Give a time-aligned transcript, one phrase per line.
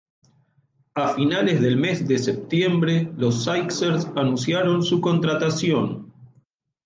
[0.95, 6.11] A finales del mes de septiembre los Sixers anunciaron su contratación.